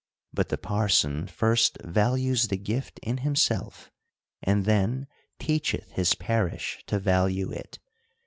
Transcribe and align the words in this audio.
—But 0.33 0.49
the 0.49 0.57
parson 0.57 1.27
first 1.27 1.77
values 1.83 2.47
the 2.47 2.57
gift 2.57 2.97
in 3.03 3.17
himself, 3.17 3.91
and 4.41 4.65
then 4.65 5.05
teacheth 5.37 5.91
his 5.91 6.15
parish 6.15 6.81
to 6.87 6.97
value 6.97 7.51
it. 7.51 7.77